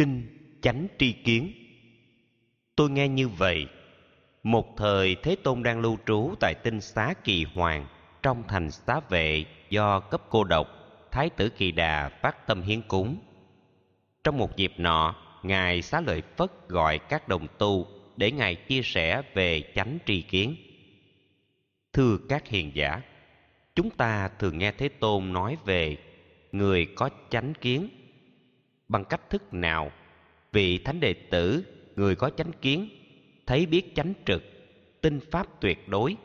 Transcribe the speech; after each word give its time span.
kinh 0.00 0.26
chánh 0.62 0.86
tri 0.98 1.12
kiến. 1.12 1.52
Tôi 2.76 2.90
nghe 2.90 3.08
như 3.08 3.28
vậy, 3.28 3.66
một 4.42 4.76
thời 4.76 5.16
thế 5.22 5.36
tôn 5.42 5.62
đang 5.62 5.80
lưu 5.80 5.98
trú 6.06 6.34
tại 6.40 6.54
tinh 6.54 6.80
xá 6.80 7.14
kỳ 7.24 7.44
hoàng 7.54 7.86
trong 8.22 8.42
thành 8.48 8.70
xá 8.70 9.00
vệ 9.08 9.44
do 9.70 10.00
cấp 10.00 10.22
cô 10.28 10.44
độc 10.44 10.68
thái 11.10 11.30
tử 11.30 11.48
kỳ 11.48 11.72
đà 11.72 12.08
phát 12.08 12.46
tâm 12.46 12.62
hiến 12.62 12.82
cúng. 12.82 13.18
Trong 14.24 14.38
một 14.38 14.56
dịp 14.56 14.72
nọ, 14.76 15.14
ngài 15.42 15.82
xá 15.82 16.00
lợi 16.00 16.22
phất 16.36 16.50
gọi 16.68 16.98
các 16.98 17.28
đồng 17.28 17.46
tu 17.58 17.86
để 18.16 18.30
ngài 18.30 18.54
chia 18.54 18.82
sẻ 18.82 19.22
về 19.34 19.62
chánh 19.74 19.98
tri 20.06 20.22
kiến. 20.22 20.56
Thưa 21.92 22.16
các 22.28 22.48
hiền 22.48 22.70
giả, 22.74 23.02
chúng 23.74 23.90
ta 23.90 24.28
thường 24.38 24.58
nghe 24.58 24.72
thế 24.72 24.88
tôn 24.88 25.32
nói 25.32 25.56
về 25.64 25.96
người 26.52 26.86
có 26.96 27.10
chánh 27.30 27.54
kiến 27.54 27.88
bằng 28.90 29.04
cách 29.04 29.30
thức 29.30 29.54
nào? 29.54 29.92
Vị 30.52 30.78
thánh 30.78 31.00
đệ 31.00 31.12
tử, 31.12 31.64
người 31.96 32.16
có 32.16 32.30
chánh 32.30 32.52
kiến, 32.52 32.88
thấy 33.46 33.66
biết 33.66 33.94
chánh 33.94 34.12
trực 34.26 34.42
tinh 35.00 35.20
pháp 35.30 35.46
tuyệt 35.60 35.88
đối, 35.88 36.16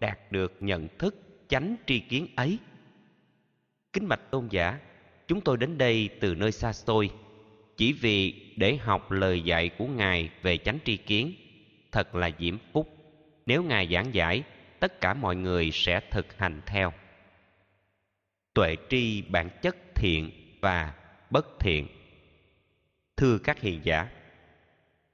đạt 0.00 0.32
được 0.32 0.56
nhận 0.60 0.88
thức 0.98 1.16
chánh 1.48 1.76
tri 1.86 2.00
kiến 2.00 2.26
ấy. 2.36 2.58
Kính 3.92 4.08
bạch 4.08 4.30
tôn 4.30 4.48
giả, 4.50 4.78
chúng 5.28 5.40
tôi 5.40 5.56
đến 5.56 5.78
đây 5.78 6.08
từ 6.20 6.34
nơi 6.34 6.52
xa 6.52 6.72
xôi, 6.72 7.10
chỉ 7.76 7.92
vì 7.92 8.34
để 8.56 8.76
học 8.76 9.10
lời 9.10 9.40
dạy 9.40 9.68
của 9.68 9.86
ngài 9.86 10.30
về 10.42 10.58
chánh 10.58 10.78
tri 10.84 10.96
kiến, 10.96 11.34
thật 11.92 12.14
là 12.14 12.30
diễm 12.38 12.58
phúc. 12.72 12.96
Nếu 13.46 13.62
ngài 13.62 13.88
giảng 13.92 14.14
giải, 14.14 14.42
tất 14.80 15.00
cả 15.00 15.14
mọi 15.14 15.36
người 15.36 15.70
sẽ 15.72 16.00
thực 16.10 16.38
hành 16.38 16.60
theo. 16.66 16.92
Tuệ 18.54 18.76
tri 18.88 19.22
bản 19.22 19.48
chất 19.62 19.76
thiện 19.94 20.30
và 20.60 20.94
bất 21.30 21.46
thiện 21.60 21.86
thưa 23.16 23.38
các 23.38 23.60
hiền 23.60 23.80
giả. 23.82 24.08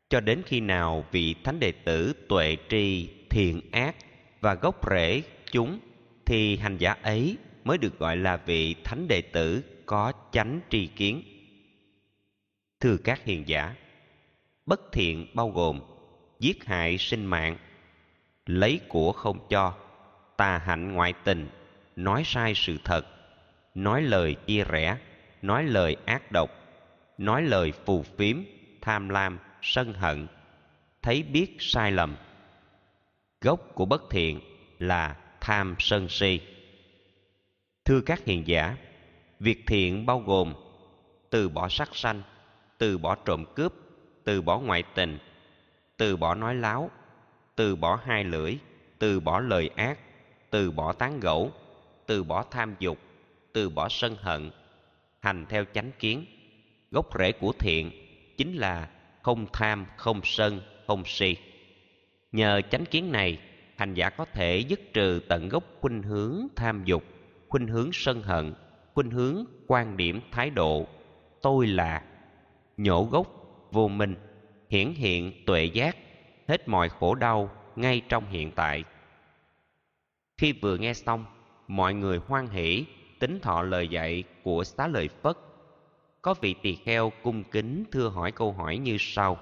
Cho 0.09 0.20
đến 0.20 0.42
khi 0.47 0.61
nào 0.61 1.05
vị 1.11 1.34
thánh 1.45 1.61
đệ 1.61 1.72
tử 1.72 2.12
tuệ 2.28 2.56
tri 2.69 3.11
thiện 3.31 3.61
ác 3.72 3.97
và 4.41 4.55
gốc 4.55 4.91
rễ 4.91 5.22
chúng, 5.53 5.78
thì 6.27 6.56
hành 6.56 6.78
giả 6.78 6.97
ấy 7.03 7.36
mới 7.64 7.78
được 7.78 7.98
gọi 7.98 8.17
là 8.17 8.36
vị 8.36 8.75
thánh 8.84 9.09
đệ 9.09 9.22
tử 9.22 9.62
có 9.86 10.12
chánh 10.33 10.61
tri 10.70 10.86
kiến. 10.86 11.22
Thưa 12.81 12.97
các 12.97 13.25
hiền 13.25 13.48
giả, 13.48 13.75
bất 14.66 14.92
thiện 14.92 15.27
bao 15.34 15.50
gồm 15.50 15.81
giết 16.39 16.64
hại 16.64 16.98
sinh 16.98 17.27
mạng, 17.27 17.56
lấy 18.47 18.81
của 18.89 19.12
không 19.12 19.47
cho, 19.48 19.75
tà 20.37 20.59
hạnh 20.59 20.92
ngoại 20.92 21.12
tình, 21.25 21.48
nói 21.97 22.22
sai 22.25 22.55
sự 22.55 22.78
thật, 22.84 23.06
nói 23.75 24.03
lời 24.03 24.34
chia 24.47 24.64
rẽ, 24.64 24.98
nói 25.42 25.64
lời 25.64 25.97
ác 26.05 26.33
độc 26.33 26.62
nói 27.19 27.43
lời 27.43 27.73
phù 27.73 28.03
phiếm, 28.03 28.43
tham 28.81 29.09
lam, 29.09 29.39
sân 29.63 29.93
hận, 29.93 30.27
thấy 31.03 31.23
biết 31.23 31.57
sai 31.59 31.93
lầm. 31.93 32.17
Gốc 33.41 33.61
của 33.75 33.85
bất 33.85 34.03
thiện 34.11 34.41
là 34.79 35.17
tham 35.41 35.77
sân 35.79 36.09
si. 36.09 36.41
Thưa 37.85 38.01
các 38.01 38.25
hiền 38.25 38.47
giả, 38.47 38.77
việc 39.41 39.65
thiện 39.67 40.07
bao 40.07 40.21
gồm 40.21 40.55
từ 41.31 41.49
bỏ 41.49 41.69
sắc 41.69 41.97
sanh, 41.97 42.23
từ 42.79 42.99
bỏ 42.99 43.15
trộm 43.15 43.45
cướp, 43.55 43.73
từ 44.25 44.43
bỏ 44.43 44.59
ngoại 44.59 44.83
tình, 44.95 45.19
từ 45.97 46.17
bỏ 46.17 46.35
nói 46.35 46.55
láo, 46.55 46.91
từ 47.57 47.77
bỏ 47.77 48.01
hai 48.05 48.25
lưỡi, 48.25 48.59
từ 48.99 49.21
bỏ 49.21 49.41
lời 49.41 49.71
ác, 49.77 49.99
từ 50.51 50.71
bỏ 50.71 50.93
tán 50.93 51.21
gẫu, 51.21 51.53
từ 52.07 52.25
bỏ 52.25 52.45
tham 52.51 52.75
dục, 52.79 52.99
từ 53.53 53.71
bỏ 53.71 53.89
sân 53.89 54.17
hận, 54.21 54.51
hành 55.21 55.47
theo 55.49 55.65
chánh 55.75 55.91
kiến 55.99 56.27
gốc 56.93 57.09
rễ 57.19 57.33
của 57.33 57.53
thiện 57.59 57.91
chính 58.37 58.57
là 58.57 58.89
không 59.23 59.47
tham, 59.53 59.87
không 59.97 60.21
sân, 60.25 60.61
không 60.87 61.03
si. 61.07 61.37
Nhờ 62.33 62.61
chánh 62.71 62.84
kiến 62.84 63.12
này, 63.12 63.39
hành 63.77 63.95
giả 63.95 64.11
có 64.11 64.25
thể 64.25 64.59
dứt 64.59 64.81
trừ 64.93 65.21
tận 65.28 65.49
gốc 65.49 65.65
khuynh 65.81 66.03
hướng 66.03 66.47
tham 66.56 66.84
dục, 66.84 67.05
khuynh 67.49 67.66
hướng 67.66 67.91
sân 67.93 68.22
hận, 68.22 68.55
khuynh 68.94 69.11
hướng 69.11 69.44
quan 69.66 69.97
điểm 69.97 70.21
thái 70.31 70.50
độ. 70.50 70.87
Tôi 71.43 71.66
là 71.66 72.03
nhổ 72.77 73.05
gốc, 73.05 73.27
vô 73.71 73.89
minh, 73.89 74.15
hiển 74.71 74.93
hiện 74.95 75.33
tuệ 75.47 75.65
giác, 75.65 75.97
hết 76.49 76.69
mọi 76.69 76.89
khổ 76.89 77.15
đau 77.15 77.50
ngay 77.77 78.03
trong 78.09 78.31
hiện 78.31 78.50
tại. 78.50 78.84
Khi 80.39 80.53
vừa 80.53 80.77
nghe 80.77 80.95
xong, 80.95 81.25
mọi 81.69 81.95
người 81.95 82.19
hoan 82.27 82.49
hỷ, 82.49 82.84
tính 83.19 83.41
thọ 83.41 83.62
lời 83.62 83.89
dạy 83.89 84.25
của 84.43 84.65
xá 84.65 84.87
lợi 84.87 85.09
phất 85.22 85.37
có 86.22 86.34
vị 86.34 86.55
tỳ 86.62 86.75
kheo 86.75 87.12
cung 87.22 87.44
kính 87.44 87.84
thưa 87.93 88.09
hỏi 88.09 88.33
câu 88.33 88.53
hỏi 88.53 88.78
như 88.78 88.97
sau. 89.00 89.38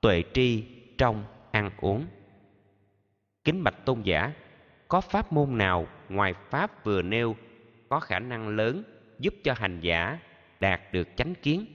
Tuệ 0.00 0.22
tri 0.34 0.64
trong 0.98 1.24
ăn 1.50 1.70
uống. 1.80 2.06
Kính 3.44 3.64
bạch 3.64 3.84
tôn 3.84 4.02
giả, 4.02 4.32
có 4.88 5.00
pháp 5.00 5.32
môn 5.32 5.58
nào 5.58 5.86
ngoài 6.08 6.34
pháp 6.50 6.84
vừa 6.84 7.02
nêu 7.02 7.36
có 7.88 8.00
khả 8.00 8.18
năng 8.18 8.48
lớn 8.48 8.82
giúp 9.18 9.34
cho 9.44 9.54
hành 9.56 9.80
giả 9.80 10.18
đạt 10.60 10.92
được 10.92 11.08
chánh 11.16 11.34
kiến? 11.34 11.66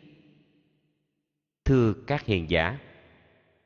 Thưa 1.66 1.94
các 2.08 2.26
hiền 2.26 2.50
giả, 2.50 2.78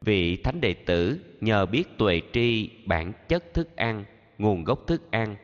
vị 0.01 0.37
thánh 0.43 0.61
đệ 0.61 0.73
tử 0.73 1.19
nhờ 1.41 1.65
biết 1.65 1.83
tuệ 1.97 2.21
tri 2.33 2.69
bản 2.85 3.13
chất 3.27 3.53
thức 3.53 3.75
ăn, 3.75 4.05
nguồn 4.37 4.63
gốc 4.63 4.87
thức 4.87 5.11
ăn, 5.11 5.35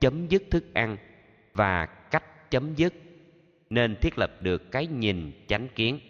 chấm 0.00 0.28
dứt 0.28 0.42
thức 0.50 0.74
ăn 0.74 0.96
và 1.52 1.86
cách 1.86 2.50
chấm 2.50 2.74
dứt 2.74 2.94
nên 3.70 3.96
thiết 4.00 4.18
lập 4.18 4.30
được 4.40 4.70
cái 4.70 4.86
nhìn 4.86 5.32
chánh 5.46 5.68
kiến. 5.74 6.00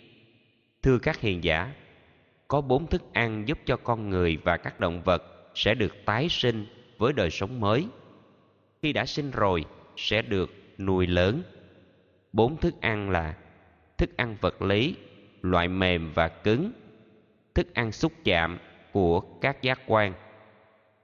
Thưa 0.82 0.98
các 0.98 1.20
hiền 1.20 1.44
giả, 1.44 1.72
có 2.48 2.60
bốn 2.60 2.86
thức 2.86 3.02
ăn 3.12 3.48
giúp 3.48 3.58
cho 3.66 3.76
con 3.76 4.10
người 4.10 4.36
và 4.36 4.56
các 4.56 4.80
động 4.80 5.02
vật 5.02 5.22
sẽ 5.54 5.74
được 5.74 5.94
tái 6.04 6.28
sinh 6.28 6.66
với 6.98 7.12
đời 7.12 7.30
sống 7.30 7.60
mới. 7.60 7.86
Khi 8.82 8.92
đã 8.92 9.06
sinh 9.06 9.30
rồi, 9.30 9.64
sẽ 9.96 10.22
được 10.22 10.50
nuôi 10.78 11.06
lớn. 11.06 11.42
Bốn 12.32 12.56
thức 12.56 12.80
ăn 12.80 13.10
là 13.10 13.34
thức 13.98 14.16
ăn 14.16 14.36
vật 14.40 14.62
lý, 14.62 14.94
loại 15.42 15.68
mềm 15.68 16.12
và 16.14 16.28
cứng, 16.28 16.72
thức 17.54 17.74
ăn 17.74 17.92
xúc 17.92 18.12
chạm 18.24 18.58
của 18.92 19.20
các 19.20 19.62
giác 19.62 19.80
quan, 19.86 20.14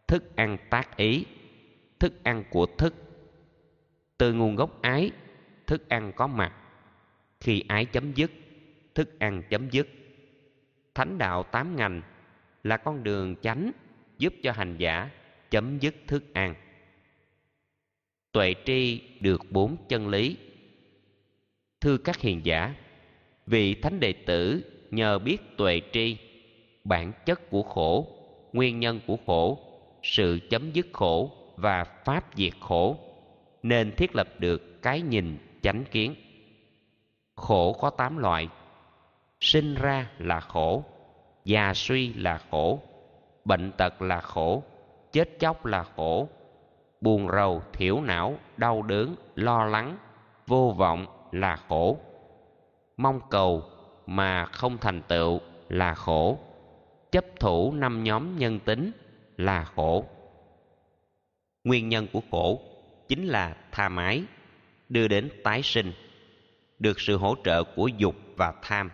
thức 0.09 0.37
ăn 0.37 0.59
tác 0.71 0.97
ý, 0.97 1.25
thức 1.99 2.25
ăn 2.25 2.45
của 2.51 2.67
thức. 2.67 2.95
Từ 4.19 4.33
nguồn 4.33 4.57
gốc 4.57 4.83
ái 4.83 5.11
thức 5.67 5.89
ăn 5.89 6.13
có 6.17 6.27
mặt. 6.27 6.53
Khi 7.41 7.65
ái 7.69 7.85
chấm 7.85 8.13
dứt, 8.13 8.31
thức 8.95 9.19
ăn 9.19 9.43
chấm 9.51 9.71
dứt. 9.71 9.89
Thánh 10.95 11.19
đạo 11.19 11.43
tám 11.43 11.77
ngành 11.77 12.03
là 12.63 12.77
con 12.77 13.05
đường 13.05 13.37
chánh 13.43 13.73
giúp 14.19 14.35
cho 14.43 14.53
hành 14.53 14.77
giả 14.79 15.11
chấm 15.51 15.79
dứt 15.79 15.95
thức 16.07 16.35
ăn. 16.35 16.55
Tuệ 18.33 18.55
tri 18.65 19.01
được 19.21 19.43
bốn 19.51 19.77
chân 19.89 20.09
lý. 20.09 20.37
Thưa 21.81 21.97
các 21.97 22.21
hiền 22.21 22.41
giả, 22.45 22.75
vị 23.47 23.75
thánh 23.75 24.01
đệ 24.01 24.13
tử 24.13 24.63
nhờ 24.91 25.19
biết 25.19 25.39
tuệ 25.57 25.81
tri, 25.93 26.17
bản 26.85 27.13
chất 27.27 27.51
của 27.51 27.63
khổ, 27.63 28.07
nguyên 28.53 28.81
nhân 28.81 29.01
của 29.07 29.17
khổ, 29.27 29.59
sự 30.03 30.39
chấm 30.51 30.73
dứt 30.73 30.87
khổ 30.93 31.31
và 31.57 31.85
pháp 31.85 32.25
diệt 32.37 32.53
khổ, 32.61 32.99
nên 33.63 33.93
thiết 33.97 34.15
lập 34.15 34.29
được 34.39 34.83
cái 34.83 35.01
nhìn 35.01 35.39
chánh 35.65 35.85
kiến. 35.85 36.15
Khổ 37.37 37.73
có 37.73 37.91
tám 37.91 38.19
loại. 38.19 38.49
Sinh 39.41 39.75
ra 39.75 40.11
là 40.19 40.41
khổ, 40.41 40.85
già 41.45 41.75
suy 41.75 42.13
là 42.13 42.41
khổ, 42.51 42.79
bệnh 43.45 43.73
tật 43.73 44.03
là 44.03 44.21
khổ, 44.21 44.63
chết 45.13 45.29
chóc 45.41 45.65
là 45.67 45.83
khổ, 45.83 46.29
buồn 47.01 47.29
rầu, 47.33 47.63
thiểu 47.73 48.01
não, 48.01 48.35
đau 48.57 48.83
đớn, 48.83 49.15
lo 49.35 49.65
lắng, 49.65 49.97
vô 50.47 50.75
vọng 50.77 51.07
là 51.33 51.57
khổ. 51.57 51.99
Mong 52.97 53.21
cầu 53.31 53.63
mà 54.07 54.47
không 54.47 54.79
thành 54.79 55.03
tựu 55.03 55.41
là 55.69 55.95
khổ. 55.95 56.39
Chấp 57.13 57.25
thủ 57.41 57.73
năm 57.73 58.05
nhóm 58.05 58.39
nhân 58.39 58.61
tính 58.61 58.93
là 59.37 59.65
khổ. 59.65 60.05
Nguyên 61.65 61.89
nhân 61.89 62.07
của 62.13 62.21
khổ 62.31 62.61
chính 63.09 63.27
là 63.27 63.57
tha 63.73 63.89
mái 63.89 64.25
đưa 64.95 65.09
đến 65.09 65.29
tái 65.45 65.63
sinh, 65.63 65.93
được 66.79 67.01
sự 67.01 67.17
hỗ 67.17 67.37
trợ 67.45 67.65
của 67.65 67.89
dục 67.89 68.15
và 68.37 68.53
tham. 68.63 68.91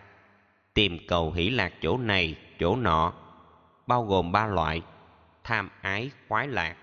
Tìm 0.74 0.98
cầu 1.08 1.32
hỷ 1.32 1.50
lạc 1.50 1.72
chỗ 1.82 1.98
này, 1.98 2.36
chỗ 2.58 2.76
nọ, 2.76 3.12
bao 3.86 4.04
gồm 4.04 4.32
ba 4.32 4.46
loại 4.46 4.82
tham 5.44 5.70
ái, 5.82 6.10
khoái 6.28 6.48
lạc, 6.48 6.76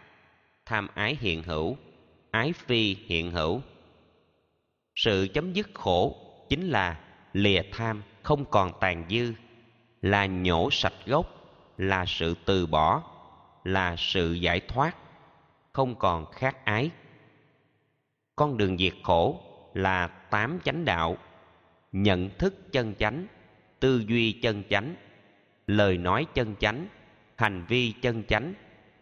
tham 0.65 0.87
ái 0.93 1.17
hiện 1.19 1.43
hữu, 1.43 1.77
ái 2.31 2.53
phi 2.53 2.95
hiện 3.05 3.31
hữu. 3.31 3.61
Sự 4.95 5.27
chấm 5.33 5.53
dứt 5.53 5.69
khổ 5.73 6.15
chính 6.49 6.69
là 6.69 6.99
lìa 7.33 7.61
tham 7.71 8.03
không 8.23 8.45
còn 8.45 8.71
tàn 8.79 9.05
dư, 9.09 9.33
là 10.01 10.25
nhổ 10.25 10.69
sạch 10.71 11.05
gốc, 11.05 11.25
là 11.77 12.05
sự 12.05 12.35
từ 12.45 12.65
bỏ, 12.65 13.03
là 13.63 13.95
sự 13.97 14.33
giải 14.33 14.59
thoát, 14.59 14.95
không 15.73 15.95
còn 15.95 16.31
khát 16.31 16.65
ái 16.65 16.91
con 18.37 18.57
đường 18.57 18.77
diệt 18.77 18.93
khổ 19.03 19.41
là 19.73 20.07
tám 20.07 20.59
chánh 20.63 20.85
đạo. 20.85 21.17
Nhận 21.91 22.29
thức 22.37 22.71
chân 22.71 22.95
chánh, 22.99 23.27
tư 23.79 24.03
duy 24.07 24.31
chân 24.31 24.63
chánh, 24.69 24.95
lời 25.67 25.97
nói 25.97 26.25
chân 26.33 26.55
chánh, 26.59 26.87
hành 27.35 27.65
vi 27.67 27.91
chân 28.01 28.23
chánh, 28.23 28.53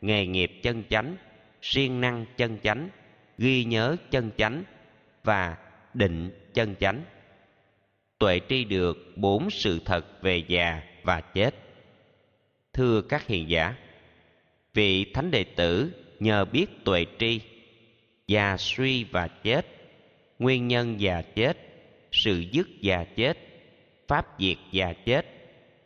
nghề 0.01 0.27
nghiệp 0.27 0.51
chân 0.63 0.83
chánh, 0.89 1.17
siêng 1.61 2.01
năng 2.01 2.25
chân 2.37 2.57
chánh, 2.63 2.89
ghi 3.37 3.65
nhớ 3.65 3.95
chân 4.11 4.31
chánh 4.37 4.63
và 5.23 5.57
định 5.93 6.31
chân 6.53 6.75
chánh. 6.79 7.03
Tuệ 8.19 8.39
tri 8.49 8.63
được 8.63 8.97
bốn 9.15 9.49
sự 9.49 9.79
thật 9.85 10.21
về 10.21 10.43
già 10.47 10.81
và 11.03 11.21
chết. 11.21 11.55
Thưa 12.73 13.01
các 13.01 13.27
hiền 13.27 13.49
giả, 13.49 13.75
vị 14.73 15.11
thánh 15.13 15.31
đệ 15.31 15.43
tử 15.43 15.91
nhờ 16.19 16.45
biết 16.45 16.65
tuệ 16.85 17.05
tri 17.19 17.41
già 18.27 18.57
suy 18.57 19.03
và 19.03 19.27
chết. 19.27 19.67
Nguyên 20.39 20.67
nhân 20.67 20.99
già 20.99 21.21
chết, 21.21 21.57
sự 22.11 22.45
dứt 22.51 22.67
già 22.81 23.03
chết, 23.03 23.37
pháp 24.07 24.27
diệt 24.39 24.57
già 24.71 24.93
chết. 24.93 25.25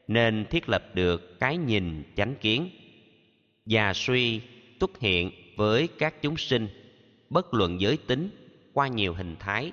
Nên 0.08 0.46
thiết 0.50 0.70
lập 0.70 0.84
được 0.94 1.40
cái 1.40 1.58
nhìn 1.58 2.04
chánh 2.16 2.36
kiến. 2.36 2.70
Già 3.66 3.94
suy 3.94 4.42
xuất 4.80 5.00
hiện 5.00 5.32
với 5.56 5.88
các 5.98 6.22
chúng 6.22 6.38
sinh, 6.38 6.68
bất 7.30 7.54
luận 7.54 7.82
giới 7.82 7.98
tính, 7.98 8.30
qua 8.74 8.88
nhiều 8.88 9.14
hình 9.14 9.36
thái. 9.40 9.72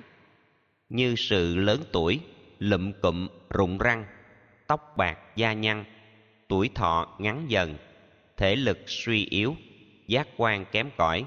Như 0.89 1.15
sự 1.17 1.55
lớn 1.55 1.83
tuổi, 1.91 2.19
lụm 2.59 2.91
cụm, 3.01 3.27
rụng 3.49 3.77
răng, 3.77 4.05
tóc 4.67 4.93
bạc, 4.97 5.17
da 5.35 5.53
nhăn, 5.53 5.85
tuổi 6.47 6.69
thọ 6.75 7.15
ngắn 7.19 7.45
dần, 7.47 7.75
thể 8.37 8.55
lực 8.55 8.79
suy 8.87 9.25
yếu, 9.25 9.55
giác 10.07 10.27
quan 10.37 10.65
kém 10.71 10.89
cỏi 10.97 11.25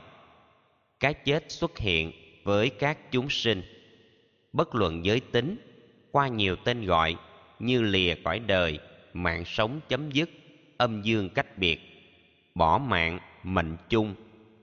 cái 1.00 1.14
chết 1.14 1.44
xuất 1.48 1.78
hiện 1.78 2.12
với 2.44 2.70
các 2.70 2.98
chúng 3.10 3.30
sinh. 3.30 3.62
Bất 4.52 4.74
luận 4.74 5.04
giới 5.04 5.20
tính, 5.20 5.56
qua 6.12 6.28
nhiều 6.28 6.56
tên 6.56 6.84
gọi 6.84 7.16
như 7.58 7.82
lìa 7.82 8.14
cõi 8.24 8.38
đời, 8.38 8.78
mạng 9.12 9.44
sống 9.44 9.80
chấm 9.88 10.10
dứt, 10.10 10.30
âm 10.76 11.02
dương 11.02 11.30
cách 11.30 11.58
biệt, 11.58 11.80
bỏ 12.54 12.78
mạng, 12.78 13.18
mệnh 13.42 13.76
chung, 13.88 14.14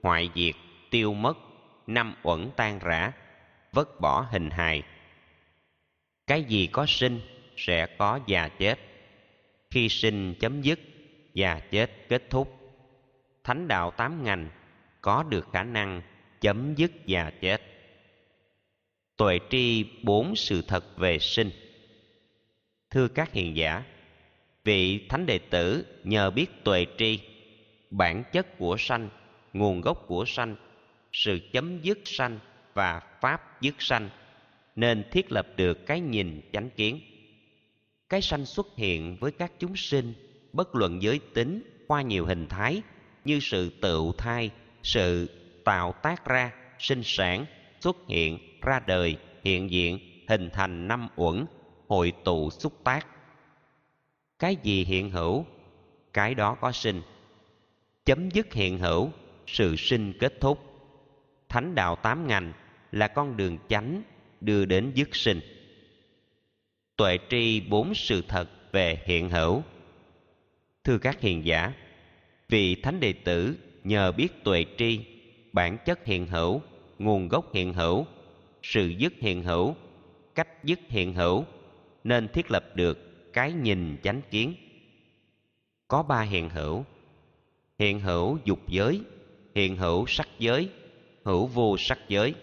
hoại 0.02 0.30
diệt, 0.34 0.54
tiêu 0.90 1.14
mất, 1.14 1.38
năm 1.86 2.14
uẩn 2.22 2.50
tan 2.56 2.78
rã, 2.78 3.12
vứt 3.72 4.00
bỏ 4.00 4.26
hình 4.30 4.50
hài. 4.50 4.82
Cái 6.26 6.42
gì 6.42 6.66
có 6.66 6.86
sinh 6.86 7.20
sẽ 7.56 7.86
có 7.86 8.20
già 8.26 8.48
chết. 8.48 8.78
Khi 9.70 9.88
sinh 9.88 10.34
chấm 10.40 10.62
dứt, 10.62 10.80
già 11.34 11.60
chết 11.70 11.90
kết 12.08 12.30
thúc. 12.30 12.58
Thánh 13.44 13.68
đạo 13.68 13.90
tám 13.90 14.24
ngành 14.24 14.48
có 15.00 15.22
được 15.22 15.46
khả 15.52 15.62
năng 15.62 16.02
chấm 16.40 16.74
dứt 16.74 16.92
già 17.06 17.30
chết. 17.40 17.62
Tuệ 19.16 19.38
tri 19.50 19.84
bốn 20.02 20.36
sự 20.36 20.62
thật 20.62 20.98
về 20.98 21.18
sinh. 21.18 21.50
Thưa 22.90 23.08
các 23.08 23.32
hiền 23.32 23.56
giả, 23.56 23.84
vị 24.64 25.06
thánh 25.08 25.26
đệ 25.26 25.38
tử 25.38 25.84
nhờ 26.04 26.30
biết 26.30 26.64
tuệ 26.64 26.86
tri, 26.98 27.20
bản 27.90 28.24
chất 28.32 28.58
của 28.58 28.76
sanh, 28.78 29.08
nguồn 29.52 29.80
gốc 29.80 30.04
của 30.06 30.24
sanh, 30.24 30.56
sự 31.12 31.38
chấm 31.52 31.80
dứt 31.82 31.98
sanh 32.04 32.38
và 32.74 33.02
pháp 33.20 33.62
dứt 33.62 33.74
sanh, 33.78 34.10
nên 34.76 35.04
thiết 35.10 35.32
lập 35.32 35.46
được 35.56 35.86
cái 35.86 36.00
nhìn 36.00 36.40
chánh 36.52 36.70
kiến. 36.70 37.00
Cái 38.08 38.22
sanh 38.22 38.46
xuất 38.46 38.66
hiện 38.76 39.16
với 39.20 39.32
các 39.32 39.52
chúng 39.58 39.76
sinh, 39.76 40.12
bất 40.52 40.74
luận 40.74 41.02
giới 41.02 41.20
tính, 41.34 41.62
qua 41.86 42.02
nhiều 42.02 42.26
hình 42.26 42.46
thái 42.46 42.82
như 43.24 43.40
sự 43.40 43.70
tự 43.80 44.12
thai, 44.18 44.50
sự 44.82 45.28
tạo 45.68 45.92
tác 45.92 46.24
ra, 46.24 46.52
sinh 46.78 47.02
sản, 47.04 47.46
xuất 47.80 47.96
hiện, 48.08 48.38
ra 48.62 48.80
đời, 48.86 49.16
hiện 49.44 49.70
diện, 49.70 49.98
hình 50.28 50.50
thành 50.52 50.88
năm 50.88 51.08
uẩn, 51.16 51.46
hội 51.88 52.12
tụ 52.24 52.50
xúc 52.50 52.72
tác. 52.84 53.06
Cái 54.38 54.56
gì 54.62 54.84
hiện 54.84 55.10
hữu? 55.10 55.44
Cái 56.12 56.34
đó 56.34 56.56
có 56.60 56.72
sinh. 56.72 57.02
Chấm 58.04 58.30
dứt 58.30 58.54
hiện 58.54 58.78
hữu, 58.78 59.10
sự 59.46 59.76
sinh 59.76 60.12
kết 60.20 60.40
thúc. 60.40 60.58
Thánh 61.48 61.74
đạo 61.74 61.96
tám 61.96 62.26
ngành 62.26 62.52
là 62.92 63.08
con 63.08 63.36
đường 63.36 63.58
chánh 63.68 64.02
đưa 64.40 64.64
đến 64.64 64.92
dứt 64.94 65.16
sinh. 65.16 65.40
Tuệ 66.96 67.18
tri 67.30 67.60
bốn 67.60 67.94
sự 67.94 68.22
thật 68.28 68.48
về 68.72 69.02
hiện 69.04 69.30
hữu. 69.30 69.62
Thưa 70.84 70.98
các 70.98 71.20
hiền 71.20 71.46
giả 71.46 71.72
vị 72.48 72.74
thánh 72.74 73.00
đệ 73.00 73.12
tử 73.12 73.56
nhờ 73.84 74.12
biết 74.12 74.44
tuệ 74.44 74.64
tri 74.78 75.17
bản 75.58 75.78
chất 75.84 76.04
hiện 76.04 76.26
hữu, 76.26 76.62
nguồn 76.98 77.28
gốc 77.28 77.54
hiện 77.54 77.72
hữu, 77.72 78.06
sự 78.62 78.88
dứt 78.88 79.12
hiện 79.18 79.42
hữu, 79.42 79.74
cách 80.34 80.64
dứt 80.64 80.80
hiện 80.88 81.14
hữu, 81.14 81.44
nên 82.04 82.28
thiết 82.28 82.50
lập 82.50 82.64
được 82.74 82.98
cái 83.32 83.52
nhìn 83.52 83.96
chánh 84.02 84.20
kiến. 84.30 84.54
Có 85.88 86.02
ba 86.02 86.20
hiện 86.20 86.50
hữu. 86.50 86.84
Hiện 87.78 88.00
hữu 88.00 88.38
dục 88.44 88.58
giới, 88.68 89.00
hiện 89.54 89.76
hữu 89.76 90.06
sắc 90.06 90.28
giới, 90.38 90.70
hữu 91.24 91.46
vô 91.46 91.76
sắc 91.78 91.98
giới. 92.08 92.34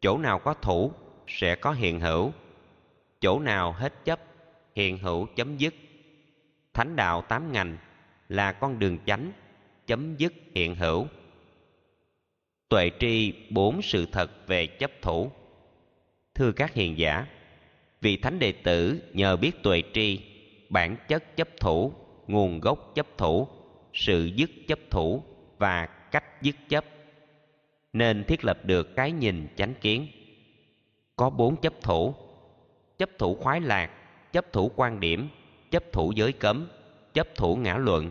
Chỗ 0.00 0.18
nào 0.18 0.38
có 0.38 0.54
thủ 0.54 0.92
sẽ 1.26 1.56
có 1.56 1.72
hiện 1.72 2.00
hữu. 2.00 2.32
Chỗ 3.20 3.40
nào 3.40 3.72
hết 3.72 4.04
chấp, 4.04 4.20
hiện 4.74 4.98
hữu 4.98 5.26
chấm 5.36 5.56
dứt. 5.56 5.74
Thánh 6.74 6.96
đạo 6.96 7.22
tám 7.28 7.52
ngành 7.52 7.76
là 8.28 8.52
con 8.52 8.78
đường 8.78 8.98
chánh, 9.06 9.32
chấm 9.86 10.16
dứt 10.16 10.32
hiện 10.54 10.74
hữu 10.74 11.06
tuệ 12.68 12.90
tri 12.98 13.32
bốn 13.50 13.82
sự 13.82 14.06
thật 14.12 14.30
về 14.46 14.66
chấp 14.66 14.90
thủ. 15.02 15.30
Thưa 16.34 16.52
các 16.52 16.74
hiền 16.74 16.98
giả, 16.98 17.26
vị 18.00 18.16
thánh 18.16 18.38
đệ 18.38 18.52
tử 18.52 19.00
nhờ 19.12 19.36
biết 19.36 19.62
tuệ 19.62 19.82
tri, 19.92 20.20
bản 20.68 20.96
chất 21.08 21.36
chấp 21.36 21.48
thủ, 21.60 21.92
nguồn 22.26 22.60
gốc 22.60 22.92
chấp 22.94 23.06
thủ, 23.18 23.48
sự 23.92 24.30
dứt 24.36 24.50
chấp 24.68 24.78
thủ 24.90 25.22
và 25.58 25.86
cách 25.86 26.42
dứt 26.42 26.56
chấp. 26.68 26.84
Nên 27.92 28.24
thiết 28.24 28.44
lập 28.44 28.58
được 28.64 28.96
cái 28.96 29.12
nhìn 29.12 29.48
chánh 29.56 29.74
kiến. 29.80 30.06
Có 31.16 31.30
bốn 31.30 31.56
chấp 31.56 31.82
thủ 31.82 32.14
chấp 32.98 33.10
thủ 33.18 33.34
khoái 33.34 33.60
lạc, 33.60 33.90
chấp 34.32 34.52
thủ 34.52 34.70
quan 34.76 35.00
điểm, 35.00 35.28
chấp 35.70 35.92
thủ 35.92 36.12
giới 36.16 36.32
cấm, 36.32 36.68
chấp 37.14 37.28
thủ 37.34 37.56
ngã 37.56 37.76
luận. 37.76 38.10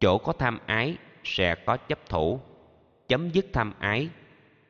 Chỗ 0.00 0.18
có 0.18 0.32
tham 0.32 0.58
ái 0.66 0.96
sẽ 1.24 1.54
có 1.54 1.76
chấp 1.76 2.08
thủ 2.08 2.40
chấm 3.08 3.30
dứt 3.30 3.46
tham 3.52 3.72
ái, 3.78 4.08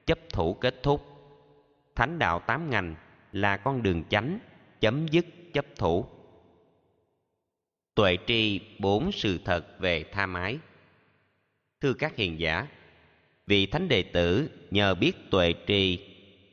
chấp 0.06 0.18
thủ 0.32 0.54
kết 0.54 0.82
thúc. 0.82 1.06
Thánh 1.94 2.18
đạo 2.18 2.40
tám 2.46 2.70
ngành 2.70 2.94
là 3.32 3.56
con 3.56 3.82
đường 3.82 4.04
chánh, 4.10 4.38
chấm 4.80 5.08
dứt, 5.08 5.26
chấp 5.52 5.66
thủ. 5.76 6.06
Tuệ 7.94 8.16
tri 8.26 8.60
bốn 8.78 9.12
sự 9.12 9.38
thật 9.44 9.80
về 9.80 10.04
tham 10.12 10.34
ái. 10.34 10.58
Thưa 11.80 11.92
các 11.92 12.16
hiền 12.16 12.40
giả, 12.40 12.66
vị 13.46 13.66
thánh 13.66 13.88
đệ 13.88 14.02
tử 14.02 14.50
nhờ 14.70 14.94
biết 14.94 15.12
tuệ 15.30 15.54
tri, 15.66 15.98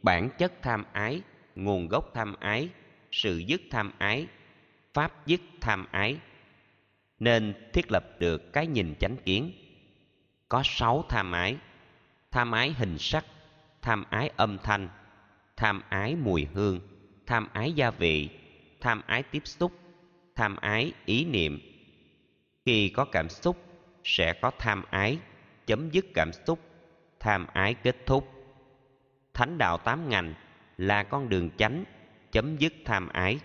bản 0.01 0.29
chất 0.37 0.53
tham 0.61 0.83
ái, 0.93 1.21
nguồn 1.55 1.87
gốc 1.87 2.11
tham 2.13 2.35
ái, 2.39 2.69
sự 3.11 3.37
dứt 3.37 3.61
tham 3.71 3.91
ái, 3.97 4.27
pháp 4.93 5.27
dứt 5.27 5.41
tham 5.61 5.85
ái, 5.91 6.17
nên 7.19 7.53
thiết 7.73 7.91
lập 7.91 8.05
được 8.19 8.53
cái 8.53 8.67
nhìn 8.67 8.95
chánh 8.99 9.17
kiến. 9.17 9.51
Có 10.49 10.61
sáu 10.65 11.05
tham 11.09 11.31
ái 11.31 11.57
tham 12.33 12.51
ái 12.51 12.73
hình 12.77 12.97
sắc, 12.99 13.25
tham 13.81 14.03
ái 14.09 14.29
âm 14.37 14.57
thanh, 14.63 14.89
tham 15.55 15.81
ái 15.89 16.15
mùi 16.15 16.47
hương, 16.53 16.79
tham 17.25 17.47
ái 17.53 17.73
gia 17.73 17.91
vị, 17.91 18.29
tham 18.81 19.01
ái 19.05 19.23
tiếp 19.23 19.41
xúc, 19.45 19.71
tham 20.35 20.55
ái 20.55 20.91
ý 21.05 21.25
niệm. 21.25 21.59
Khi 22.65 22.89
có 22.89 23.05
cảm 23.05 23.29
xúc, 23.29 23.57
sẽ 24.03 24.33
có 24.41 24.51
tham 24.59 24.83
ái, 24.89 25.17
chấm 25.65 25.89
dứt 25.89 26.05
cảm 26.13 26.31
xúc, 26.47 26.59
tham 27.19 27.47
ái 27.53 27.73
kết 27.73 27.95
thúc. 28.05 28.31
Thánh 29.33 29.57
đạo 29.57 29.77
tám 29.77 30.09
ngành 30.09 30.33
là 30.77 31.03
con 31.03 31.29
đường 31.29 31.49
chánh, 31.57 31.83
chấm 32.31 32.57
dứt 32.57 32.73
tham 32.85 33.09
ái. 33.09 33.39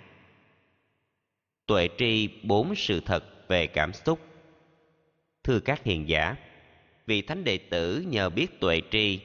Tuệ 1.66 1.88
tri 1.98 2.28
bốn 2.42 2.74
sự 2.74 3.00
thật 3.00 3.48
về 3.48 3.66
cảm 3.66 3.92
xúc. 3.92 4.20
Thưa 5.44 5.60
các 5.60 5.82
hiền 5.84 6.08
giả 6.08 6.36
vị 7.08 7.22
thánh 7.22 7.44
đệ 7.44 7.58
tử 7.58 8.04
nhờ 8.08 8.30
biết 8.30 8.60
tuệ 8.60 8.80
tri, 8.90 9.20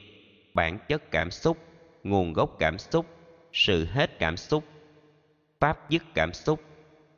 bản 0.54 0.78
chất 0.88 1.10
cảm 1.10 1.30
xúc, 1.30 1.58
nguồn 2.04 2.32
gốc 2.32 2.56
cảm 2.58 2.78
xúc, 2.78 3.06
sự 3.52 3.84
hết 3.84 4.18
cảm 4.18 4.36
xúc, 4.36 4.64
pháp 5.60 5.90
dứt 5.90 6.02
cảm 6.14 6.32
xúc, 6.32 6.60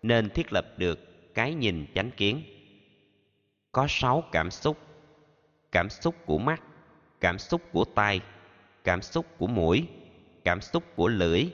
nên 0.03 0.31
thiết 0.31 0.53
lập 0.53 0.67
được 0.77 0.99
cái 1.35 1.55
nhìn 1.55 1.87
chánh 1.95 2.11
kiến. 2.11 2.43
Có 3.73 3.87
sáu 3.89 4.25
cảm 4.33 4.51
xúc 4.51 4.79
cảm 5.73 5.91
xúc 5.91 6.15
của 6.27 6.39
mắt, 6.39 6.63
cảm 7.21 7.39
xúc 7.39 7.63
của 7.73 7.85
tai, 7.85 8.21
cảm 8.85 9.03
xúc 9.03 9.27
của 9.39 9.47
mũi, 9.47 9.87
cảm 10.45 10.61
xúc 10.61 10.83
của 10.97 11.09
lưỡi, 11.09 11.45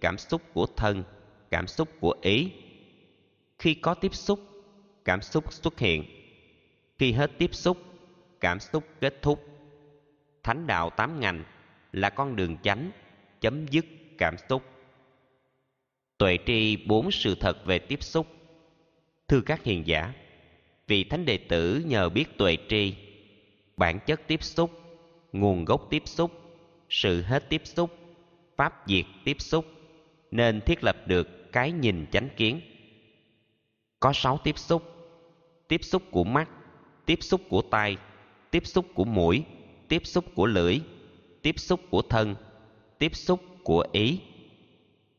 cảm 0.00 0.18
xúc 0.18 0.42
của 0.54 0.66
thân, 0.76 1.04
cảm 1.50 1.66
xúc 1.66 1.88
của 2.00 2.16
ý. 2.22 2.50
Khi 3.58 3.74
có 3.74 3.94
tiếp 3.94 4.14
xúc, 4.14 4.40
cảm 5.04 5.22
xúc 5.22 5.52
xuất 5.52 5.78
hiện. 5.78 6.04
Khi 6.98 7.12
hết 7.12 7.30
tiếp 7.38 7.54
xúc 7.54 7.78
cảm 8.44 8.60
xúc 8.60 8.84
kết 9.00 9.22
thúc. 9.22 9.44
Thánh 10.42 10.66
đạo 10.66 10.90
tám 10.90 11.20
ngành 11.20 11.44
là 11.92 12.10
con 12.10 12.36
đường 12.36 12.56
chánh, 12.62 12.90
chấm 13.40 13.66
dứt 13.66 13.84
cảm 14.18 14.34
xúc. 14.48 14.62
Tuệ 16.18 16.38
tri 16.46 16.76
bốn 16.76 17.10
sự 17.10 17.34
thật 17.40 17.66
về 17.66 17.78
tiếp 17.78 18.02
xúc. 18.02 18.26
Thưa 19.28 19.40
các 19.40 19.62
hiền 19.62 19.86
giả, 19.86 20.12
vị 20.86 21.04
thánh 21.04 21.24
đệ 21.24 21.38
tử 21.38 21.82
nhờ 21.86 22.08
biết 22.08 22.38
tuệ 22.38 22.56
tri, 22.68 22.94
bản 23.76 23.98
chất 24.06 24.20
tiếp 24.26 24.42
xúc, 24.42 24.70
nguồn 25.32 25.64
gốc 25.64 25.86
tiếp 25.90 26.02
xúc, 26.06 26.30
sự 26.88 27.22
hết 27.22 27.48
tiếp 27.48 27.62
xúc, 27.64 27.98
pháp 28.56 28.82
diệt 28.86 29.04
tiếp 29.24 29.36
xúc, 29.40 29.66
nên 30.30 30.60
thiết 30.60 30.84
lập 30.84 30.96
được 31.06 31.52
cái 31.52 31.72
nhìn 31.72 32.06
chánh 32.12 32.28
kiến. 32.36 32.60
Có 34.00 34.12
sáu 34.12 34.38
tiếp 34.44 34.58
xúc 34.58 34.82
tiếp 35.68 35.84
xúc 35.84 36.02
của 36.10 36.24
mắt, 36.24 36.48
tiếp 37.06 37.18
xúc 37.22 37.40
của 37.48 37.62
tai 37.62 37.96
tiếp 38.54 38.66
xúc 38.66 38.86
của 38.94 39.04
mũi, 39.04 39.44
tiếp 39.88 40.06
xúc 40.06 40.24
của 40.34 40.46
lưỡi, 40.46 40.80
tiếp 41.42 41.58
xúc 41.58 41.80
của 41.90 42.02
thân, 42.02 42.34
tiếp 42.98 43.16
xúc 43.16 43.40
của 43.64 43.86
ý. 43.92 44.20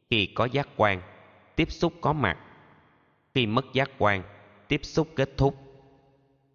Khi 0.10 0.26
có 0.26 0.46
giác 0.46 0.70
quan, 0.76 1.02
tiếp 1.56 1.72
xúc 1.72 1.94
có 2.02 2.14
mặt. 2.14 2.38
Khi 3.34 3.46
mất 3.46 3.66
giác 3.74 3.92
quan, 3.98 4.24
tiếp 4.68 4.80
xúc 4.84 5.08
kết 5.16 5.30
thúc. 5.38 5.56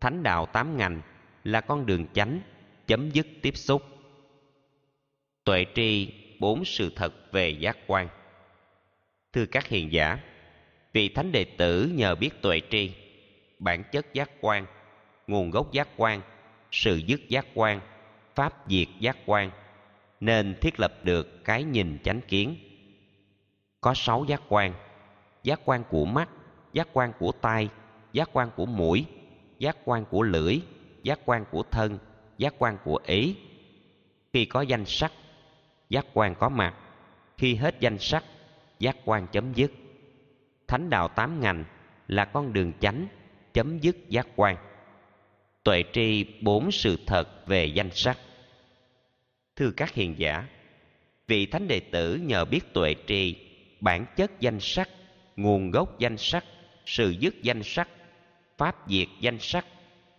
Thánh 0.00 0.22
đạo 0.22 0.46
tám 0.46 0.76
ngành 0.76 1.02
là 1.44 1.60
con 1.60 1.86
đường 1.86 2.06
chánh, 2.12 2.40
chấm 2.86 3.10
dứt 3.10 3.26
tiếp 3.42 3.56
xúc. 3.56 3.82
Tuệ 5.44 5.64
tri 5.74 6.12
bốn 6.38 6.64
sự 6.64 6.92
thật 6.96 7.32
về 7.32 7.50
giác 7.50 7.78
quan. 7.86 8.08
Thưa 9.32 9.46
các 9.46 9.68
hiền 9.68 9.92
giả, 9.92 10.18
vị 10.92 11.08
thánh 11.08 11.32
đệ 11.32 11.44
tử 11.44 11.92
nhờ 11.94 12.14
biết 12.14 12.42
tuệ 12.42 12.60
tri, 12.70 12.92
bản 13.58 13.84
chất 13.92 14.14
giác 14.14 14.30
quan, 14.40 14.66
nguồn 15.26 15.50
gốc 15.50 15.72
giác 15.72 15.88
quan 15.96 16.20
sự 16.72 16.96
dứt 16.96 17.28
giác 17.28 17.46
quan, 17.54 17.80
pháp 18.34 18.54
diệt 18.68 18.88
giác 19.00 19.16
quan, 19.26 19.50
nên 20.20 20.56
thiết 20.60 20.80
lập 20.80 20.94
được 21.02 21.44
cái 21.44 21.64
nhìn 21.64 21.98
chánh 22.04 22.20
kiến. 22.20 22.56
Có 23.80 23.94
sáu 23.94 24.24
giác 24.24 24.42
quan 24.48 24.74
giác 25.42 25.60
quan 25.64 25.84
của 25.90 26.04
mắt, 26.04 26.28
giác 26.72 26.88
quan 26.92 27.12
của 27.18 27.32
tai, 27.32 27.68
giác 28.12 28.30
quan 28.32 28.50
của 28.56 28.66
mũi, 28.66 29.06
giác 29.58 29.76
quan 29.84 30.04
của 30.04 30.22
lưỡi, 30.22 30.60
giác 31.02 31.20
quan 31.24 31.44
của 31.50 31.62
thân, 31.62 31.98
giác 32.38 32.54
quan 32.58 32.78
của 32.84 33.00
ý. 33.06 33.36
Khi 34.32 34.44
có 34.44 34.60
danh 34.60 34.84
sắc, 34.84 35.12
giác 35.88 36.06
quan 36.14 36.34
có 36.34 36.48
mặt. 36.48 36.74
Khi 37.38 37.54
hết 37.54 37.80
danh 37.80 37.98
sắc, 37.98 38.24
giác 38.78 38.96
quan 39.04 39.26
chấm 39.26 39.52
dứt. 39.52 39.72
Thánh 40.68 40.90
đạo 40.90 41.08
tám 41.08 41.40
ngành 41.40 41.64
là 42.08 42.24
con 42.24 42.52
đường 42.52 42.72
chánh, 42.80 43.06
chấm 43.52 43.78
dứt 43.78 43.96
giác 44.08 44.26
quan 44.36 44.56
tuệ 45.64 45.84
tri 45.92 46.24
bốn 46.40 46.72
sự 46.72 46.96
thật 47.06 47.46
về 47.46 47.64
danh 47.64 47.90
sắc. 47.90 48.18
Thưa 49.56 49.70
các 49.70 49.94
hiền 49.94 50.14
giả, 50.18 50.48
vị 51.26 51.46
thánh 51.46 51.68
đệ 51.68 51.80
tử 51.80 52.16
nhờ 52.16 52.44
biết 52.44 52.72
tuệ 52.72 52.94
tri, 53.06 53.36
bản 53.80 54.06
chất 54.16 54.40
danh 54.40 54.60
sắc, 54.60 54.88
nguồn 55.36 55.70
gốc 55.70 55.98
danh 55.98 56.16
sắc, 56.16 56.44
sự 56.86 57.10
dứt 57.10 57.42
danh 57.42 57.62
sắc, 57.62 57.88
pháp 58.58 58.76
diệt 58.88 59.08
danh 59.20 59.38
sắc, 59.40 59.66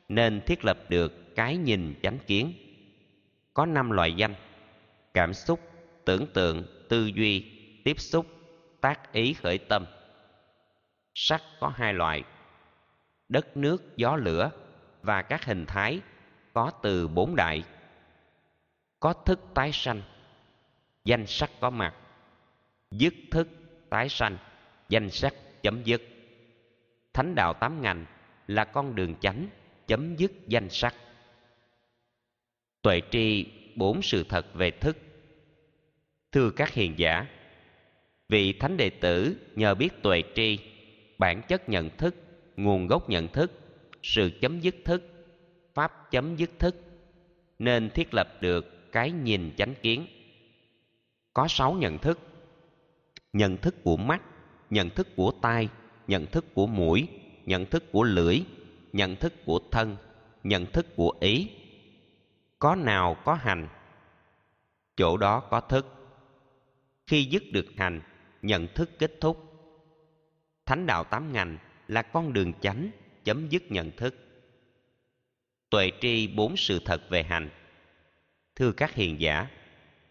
nên 0.09 0.41
thiết 0.45 0.65
lập 0.65 0.77
được 0.89 1.35
cái 1.35 1.57
nhìn 1.57 1.95
chánh 2.03 2.17
kiến. 2.27 2.53
Có 3.53 3.65
năm 3.65 3.91
loại 3.91 4.13
danh, 4.13 4.35
cảm 5.13 5.33
xúc, 5.33 5.59
tưởng 6.05 6.27
tượng, 6.33 6.63
tư 6.89 7.05
duy, 7.15 7.45
tiếp 7.83 7.99
xúc, 7.99 8.25
tác 8.81 9.13
ý 9.13 9.33
khởi 9.33 9.57
tâm. 9.57 9.85
Sắc 11.13 11.41
có 11.59 11.71
hai 11.75 11.93
loại, 11.93 12.23
đất 13.29 13.57
nước 13.57 13.97
gió 13.97 14.15
lửa 14.15 14.51
và 15.03 15.21
các 15.21 15.45
hình 15.45 15.65
thái 15.65 16.01
có 16.53 16.71
từ 16.83 17.07
bốn 17.07 17.35
đại. 17.35 17.63
Có 18.99 19.13
thức 19.13 19.39
tái 19.53 19.71
sanh, 19.71 20.01
danh 21.05 21.27
sắc 21.27 21.51
có 21.59 21.69
mặt. 21.69 21.95
Dứt 22.91 23.13
thức 23.31 23.47
tái 23.89 24.09
sanh, 24.09 24.37
danh 24.89 25.09
sắc 25.09 25.33
chấm 25.61 25.83
dứt. 25.83 26.01
Thánh 27.13 27.35
đạo 27.35 27.53
tám 27.53 27.81
ngành 27.81 28.05
là 28.47 28.65
con 28.65 28.95
đường 28.95 29.15
chánh, 29.19 29.47
chấm 29.87 30.15
dứt 30.15 30.31
danh 30.47 30.69
sắc 30.69 30.95
tuệ 32.81 33.01
tri 33.11 33.45
bốn 33.75 34.01
sự 34.01 34.23
thật 34.29 34.45
về 34.53 34.71
thức. 34.71 34.97
Thưa 36.31 36.49
các 36.49 36.73
hiền 36.73 36.93
giả, 36.97 37.25
vị 38.29 38.53
thánh 38.53 38.77
đệ 38.77 38.89
tử 38.89 39.35
nhờ 39.55 39.75
biết 39.75 39.89
tuệ 40.03 40.23
tri, 40.35 40.59
bản 41.17 41.41
chất 41.47 41.69
nhận 41.69 41.89
thức, 41.97 42.15
nguồn 42.57 42.87
gốc 42.87 43.09
nhận 43.09 43.27
thức 43.27 43.51
sự 44.03 44.31
chấm 44.41 44.59
dứt 44.59 44.75
thức. 44.85 45.03
Pháp 45.73 46.11
chấm 46.11 46.35
dứt 46.35 46.49
thức. 46.59 46.75
Nên 47.59 47.89
thiết 47.89 48.13
lập 48.13 48.27
được 48.41 48.91
cái 48.91 49.11
nhìn 49.11 49.51
chánh 49.57 49.73
kiến. 49.81 50.05
Có 51.33 51.47
sáu 51.47 51.73
nhận 51.73 51.97
thức. 51.97 52.19
Nhận 53.33 53.57
thức 53.57 53.75
của 53.83 53.97
mắt, 53.97 54.21
nhận 54.69 54.89
thức 54.89 55.07
của 55.15 55.31
tai, 55.41 55.69
nhận 56.07 56.25
thức 56.25 56.45
của 56.53 56.67
mũi, 56.67 57.07
nhận 57.45 57.65
thức 57.65 57.91
của 57.91 58.03
lưỡi, 58.03 58.41
nhận 58.93 59.15
thức 59.15 59.33
của 59.45 59.59
thân, 59.71 59.97
nhận 60.43 60.65
thức 60.65 60.95
của 60.95 61.13
ý. 61.19 61.49
Có 62.59 62.75
nào 62.75 63.17
có 63.25 63.33
hành? 63.33 63.67
Chỗ 64.95 65.17
đó 65.17 65.39
có 65.39 65.61
thức. 65.61 65.85
Khi 67.07 67.23
dứt 67.23 67.43
được 67.51 67.65
hành, 67.77 68.01
nhận 68.41 68.67
thức 68.75 68.89
kết 68.99 69.11
thúc. 69.21 69.37
Thánh 70.65 70.85
đạo 70.85 71.03
tám 71.03 71.33
ngành 71.33 71.57
là 71.87 72.01
con 72.01 72.33
đường 72.33 72.53
chánh 72.61 72.91
chấm 73.23 73.49
dứt 73.49 73.71
nhận 73.71 73.91
thức. 73.91 74.15
Tuệ 75.69 75.91
tri 76.01 76.27
bốn 76.27 76.57
sự 76.57 76.79
thật 76.85 77.09
về 77.09 77.23
hành. 77.23 77.49
Thưa 78.55 78.71
các 78.71 78.93
hiền 78.93 79.21
giả, 79.21 79.47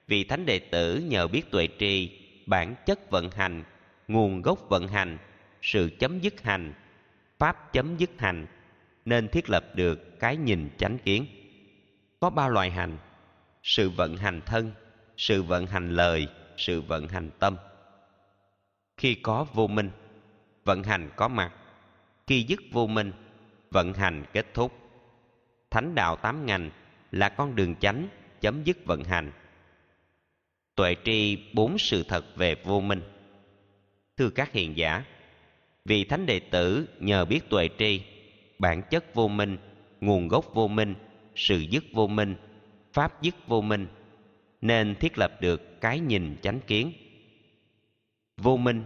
vị 0.07 0.25
thánh 0.25 0.47
đệ 0.47 0.59
tử 0.59 1.02
nhờ 1.09 1.29
biết 1.29 1.50
tuệ 1.50 1.69
tri, 1.79 2.11
bản 2.47 2.75
chất 2.87 3.11
vận 3.11 3.31
hành, 3.31 3.64
nguồn 4.09 4.43
gốc 4.43 4.59
vận 4.69 4.88
hành, 4.88 5.19
sự 5.62 5.90
chấm 5.99 6.21
dứt 6.21 6.43
hành, 6.43 6.75
pháp 7.38 7.73
chấm 7.73 7.97
dứt 7.97 8.11
hành, 8.19 8.47
nên 9.05 9.29
thiết 9.29 9.50
lập 9.50 9.64
được 9.75 10.21
cái 10.21 10.37
nhìn 10.37 10.71
chánh 10.79 10.99
kiến. 10.99 11.26
Có 12.21 12.31
ba 12.31 12.49
loại 12.49 12.71
hành, 12.71 12.99
sự 13.62 13.90
vận 13.90 14.17
hành 14.17 14.40
thân, 14.47 14.73
sự 15.17 15.43
vận 15.43 15.67
hành 15.67 15.90
lời, 15.90 16.29
sự 16.57 16.81
vận 16.81 17.09
hành 17.09 17.31
tâm. 17.38 17.57
Khi 18.97 19.14
có 19.14 19.47
vô 19.52 19.67
minh, 19.67 19.90
vận 20.64 20.83
hành 20.83 21.11
có 21.17 21.29
mặt 21.29 21.52
khi 22.31 22.43
dứt 22.43 22.61
vô 22.73 22.87
minh, 22.87 23.13
vận 23.71 23.93
hành 23.93 24.25
kết 24.33 24.47
thúc. 24.55 24.73
Thánh 25.71 25.95
đạo 25.95 26.17
tám 26.17 26.47
ngành 26.47 26.71
là 27.11 27.29
con 27.29 27.57
đường 27.57 27.75
chánh, 27.77 28.09
chấm 28.41 28.65
dứt 28.65 28.85
vận 28.85 29.05
hành. 29.05 29.33
Tuệ 30.75 30.95
tri 31.05 31.39
bốn 31.53 31.79
sự 31.79 32.03
thật 32.03 32.37
về 32.37 32.55
vô 32.65 32.81
minh. 32.81 33.03
Thưa 34.17 34.31
các 34.31 34.53
hiền 34.53 34.77
giả, 34.77 35.05
vì 35.85 36.05
thánh 36.05 36.27
đệ 36.27 36.41
tử 36.41 36.89
nhờ 37.01 37.25
biết 37.25 37.41
tuệ 37.49 37.69
tri, 37.79 38.03
bản 38.59 38.83
chất 38.91 39.15
vô 39.15 39.29
minh, 39.29 39.59
nguồn 40.01 40.29
gốc 40.29 40.55
vô 40.55 40.69
minh, 40.69 40.95
sự 41.35 41.59
dứt 41.59 41.85
vô 41.93 42.07
minh, 42.07 42.35
pháp 42.93 43.23
dứt 43.23 43.35
vô 43.47 43.61
minh, 43.61 43.87
nên 44.61 44.95
thiết 44.95 45.19
lập 45.19 45.41
được 45.41 45.81
cái 45.81 46.01
nhìn 46.01 46.37
chánh 46.43 46.61
kiến. 46.61 46.93
Vô 48.37 48.57
minh 48.57 48.85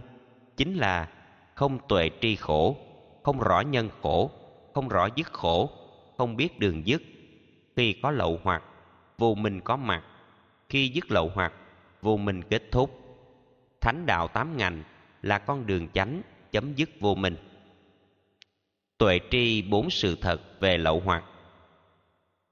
chính 0.57 0.75
là 0.75 1.09
không 1.55 1.79
tuệ 1.87 2.09
tri 2.21 2.35
khổ 2.35 2.84
không 3.25 3.39
rõ 3.39 3.59
nhân 3.61 3.89
khổ, 4.01 4.31
không 4.73 4.87
rõ 4.87 5.07
dứt 5.15 5.33
khổ, 5.33 5.69
không 6.17 6.35
biết 6.35 6.59
đường 6.59 6.87
dứt. 6.87 7.01
Khi 7.75 7.93
có 8.03 8.11
lậu 8.11 8.39
hoặc, 8.43 8.63
vô 9.17 9.35
minh 9.35 9.61
có 9.61 9.75
mặt. 9.75 10.03
Khi 10.69 10.87
dứt 10.89 11.11
lậu 11.11 11.31
hoặc, 11.35 11.53
vô 12.01 12.17
minh 12.17 12.41
kết 12.49 12.63
thúc. 12.71 12.99
Thánh 13.81 14.05
đạo 14.05 14.27
tám 14.27 14.57
ngành 14.57 14.83
là 15.21 15.37
con 15.37 15.67
đường 15.67 15.87
chánh 15.93 16.21
chấm 16.51 16.73
dứt 16.75 16.89
vô 16.99 17.15
minh. 17.15 17.35
Tuệ 18.97 19.19
tri 19.31 19.61
bốn 19.61 19.89
sự 19.89 20.15
thật 20.21 20.41
về 20.59 20.77
lậu 20.77 21.01
hoặc. 21.05 21.23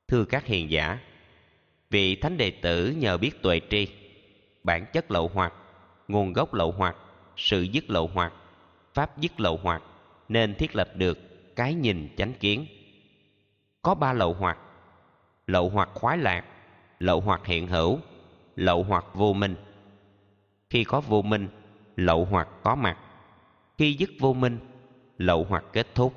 Thưa 0.08 0.26
các 0.26 0.46
hiền 0.46 0.72
giả, 0.72 1.00
vị 1.90 2.16
thánh 2.16 2.38
đệ 2.38 2.52
tử 2.52 2.96
nhờ 2.98 3.18
biết 3.18 3.42
tuệ 3.42 3.62
tri, 3.70 3.88
bản 4.64 4.86
chất 4.94 5.12
lậu 5.12 5.32
hoặc, 5.34 5.54
nguồn 6.08 6.34
gốc 6.34 6.54
lậu 6.54 6.72
hoặc, 6.72 6.96
sự 7.38 7.62
dứt 7.62 7.90
lậu 7.90 8.10
hoặc, 8.14 8.34
pháp 8.94 9.18
dứt 9.18 9.40
lậu 9.40 9.60
hoặc 9.64 9.84
nên 10.30 10.56
thiết 10.56 10.76
lập 10.76 10.90
được 10.96 11.18
cái 11.56 11.74
nhìn 11.74 12.10
chánh 12.18 12.34
kiến. 12.34 12.66
Có 13.82 13.96
ba 13.96 14.14
lậu 14.14 14.34
hoặc 14.34 14.58
lậu 15.48 15.70
hoặc 15.70 15.90
khoái 15.94 16.18
lạc, 16.18 16.46
lậu 17.00 17.22
hoặc 17.22 17.46
hiện 17.46 17.68
hữu, 17.68 18.00
lậu 18.56 18.84
hoặc 18.84 19.06
vô 19.14 19.34
minh. 19.34 19.56
Khi 20.70 20.84
có 20.84 21.02
vô 21.02 21.22
minh, 21.22 21.48
lậu 21.96 22.26
hoặc 22.26 22.48
có 22.64 22.76
mặt. 22.76 22.98
Khi 23.78 23.94
dứt 23.94 24.10
vô 24.20 24.34
minh, 24.34 24.60
lậu 25.18 25.46
hoặc 25.50 25.64
kết 25.74 25.88
thúc. 25.96 26.14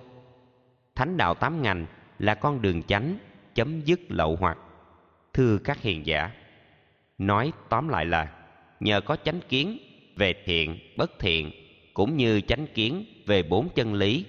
Thánh 0.94 1.16
đạo 1.16 1.34
tám 1.34 1.62
ngành 1.62 1.86
là 2.18 2.34
con 2.34 2.62
đường 2.62 2.82
chánh, 2.82 3.18
chấm 3.54 3.80
dứt 3.80 4.00
lậu 4.08 4.36
hoặc. 4.36 4.58
Thưa 5.32 5.58
các 5.58 5.80
hiền 5.80 6.06
giả, 6.06 6.30
nói 7.18 7.52
tóm 7.68 7.88
lại 7.88 8.06
là 8.06 8.32
nhờ 8.80 9.00
có 9.00 9.16
chánh 9.16 9.40
kiến 9.48 9.78
về 10.16 10.34
thiện, 10.44 10.78
bất 10.96 11.10
thiện 11.18 11.50
cũng 11.96 12.16
như 12.16 12.40
chánh 12.40 12.66
kiến 12.74 13.04
về 13.26 13.42
bốn 13.42 13.68
chân 13.68 13.94
lý, 13.94 14.24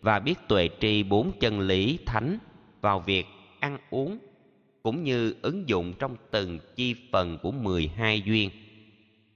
và 0.00 0.18
biết 0.18 0.38
tuệ 0.48 0.68
tri 0.80 1.02
bốn 1.02 1.32
chân 1.40 1.60
lý 1.60 1.98
thánh 2.06 2.38
vào 2.80 3.00
việc 3.00 3.26
ăn 3.60 3.78
uống, 3.90 4.18
cũng 4.82 5.04
như 5.04 5.34
ứng 5.42 5.68
dụng 5.68 5.92
trong 5.98 6.16
từng 6.30 6.58
chi 6.76 6.94
phần 7.12 7.38
của 7.42 7.50
12 7.50 8.20
duyên. 8.20 8.50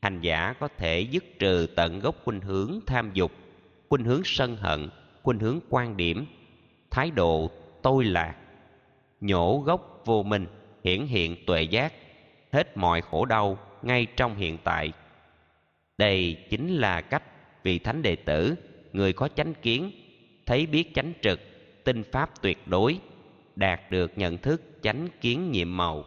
Hành 0.02 0.20
giả 0.20 0.54
có 0.60 0.68
thể 0.68 1.00
dứt 1.00 1.24
trừ 1.38 1.66
tận 1.76 2.00
gốc 2.00 2.16
khuynh 2.24 2.40
hướng 2.40 2.80
tham 2.86 3.10
dục, 3.14 3.32
khuynh 3.88 4.04
hướng 4.04 4.22
sân 4.24 4.56
hận, 4.56 4.88
khuynh 5.22 5.38
hướng 5.38 5.60
quan 5.68 5.96
điểm, 5.96 6.26
thái 6.90 7.10
độ 7.10 7.50
tôi 7.82 8.04
lạc, 8.04 8.36
nhổ 9.20 9.62
gốc 9.66 10.02
vô 10.04 10.22
minh, 10.22 10.46
hiển 10.84 11.06
hiện 11.06 11.36
tuệ 11.46 11.62
giác, 11.62 11.92
hết 12.52 12.76
mọi 12.76 13.00
khổ 13.00 13.24
đau 13.24 13.58
ngay 13.82 14.06
trong 14.16 14.36
hiện 14.36 14.58
tại. 14.64 14.92
Đây 15.98 16.36
chính 16.50 16.74
là 16.74 17.00
cách 17.00 17.22
vị 17.62 17.78
thánh 17.78 18.02
đệ 18.02 18.16
tử, 18.16 18.54
người 18.92 19.12
có 19.12 19.28
chánh 19.28 19.54
kiến, 19.62 19.90
thấy 20.46 20.66
biết 20.66 20.94
chánh 20.94 21.12
trực 21.22 21.40
tinh 21.84 22.02
pháp 22.12 22.42
tuyệt 22.42 22.58
đối, 22.66 22.98
đạt 23.56 23.90
được 23.90 24.18
nhận 24.18 24.38
thức 24.38 24.62
chánh 24.82 25.08
kiến 25.20 25.50
nhiệm 25.50 25.76
màu. 25.76 26.04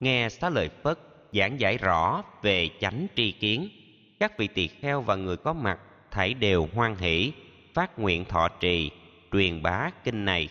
Nghe 0.00 0.28
xá 0.28 0.50
lợi 0.50 0.68
phất 0.82 0.98
giảng 1.32 1.60
giải 1.60 1.78
rõ 1.78 2.24
về 2.42 2.70
chánh 2.80 3.06
tri 3.14 3.32
kiến, 3.32 3.68
các 4.20 4.38
vị 4.38 4.46
tỳ 4.46 4.68
kheo 4.68 5.02
và 5.02 5.16
người 5.16 5.36
có 5.36 5.52
mặt 5.52 5.78
thảy 6.10 6.34
đều 6.34 6.68
hoan 6.74 6.96
hỷ, 6.96 7.32
phát 7.74 7.98
nguyện 7.98 8.24
thọ 8.24 8.48
trì, 8.60 8.90
truyền 9.32 9.62
bá 9.62 9.90
kinh 10.04 10.24
này. 10.24 10.48